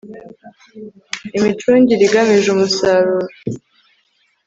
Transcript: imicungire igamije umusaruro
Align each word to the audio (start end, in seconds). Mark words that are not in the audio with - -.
imicungire 1.37 2.03
igamije 2.07 2.47
umusaruro 2.51 3.25